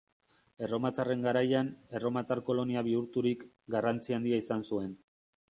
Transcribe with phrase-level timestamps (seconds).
[0.67, 1.69] Erromatarren garaian,
[1.99, 3.45] erromatar kolonia bihurturik,
[3.77, 4.99] garrantzi handia izan zuen.